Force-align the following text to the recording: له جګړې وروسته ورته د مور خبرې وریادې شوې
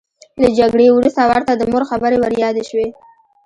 له 0.41 0.49
جګړې 0.59 0.87
وروسته 0.91 1.21
ورته 1.31 1.51
د 1.55 1.61
مور 1.71 1.83
خبرې 1.91 2.17
وریادې 2.19 2.63
شوې 2.69 2.87